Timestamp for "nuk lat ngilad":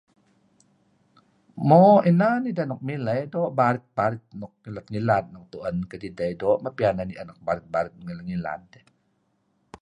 4.41-5.25